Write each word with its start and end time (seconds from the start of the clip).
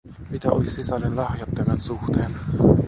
Mitä 0.29 0.51
oli 0.51 0.65
sisaren 0.67 1.15
lahjat 1.15 1.49
tämän 1.55 1.81
suhteen? 1.81 2.35